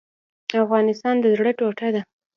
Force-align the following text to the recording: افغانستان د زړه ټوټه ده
افغانستان 0.63 1.15
د 1.19 1.25
زړه 1.37 1.51
ټوټه 1.57 1.87
ده 1.95 2.01